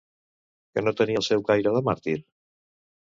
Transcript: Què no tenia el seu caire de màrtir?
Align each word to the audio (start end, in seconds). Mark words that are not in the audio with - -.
Què 0.77 0.83
no 0.85 0.93
tenia 1.01 1.21
el 1.21 1.25
seu 1.27 1.45
caire 1.51 1.77
de 1.77 1.83
màrtir? 1.91 2.17